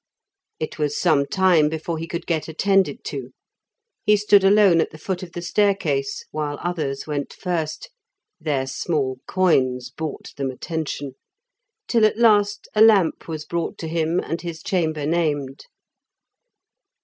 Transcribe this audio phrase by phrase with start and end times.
[0.59, 3.29] It was some time before he could get attended to;
[4.03, 7.91] he stood alone at the foot of the staircase while others went first
[8.39, 11.13] (their small coins bought them attention),
[11.87, 15.67] till at last a lamp was brought to him, and his chamber named.